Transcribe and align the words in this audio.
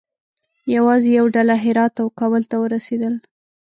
یوازې 0.75 1.09
یوه 1.17 1.29
ډله 1.35 1.55
هرات 1.63 1.93
او 2.01 2.07
کابل 2.19 2.43
ته 2.51 2.55
ورسېدل. 2.59 3.13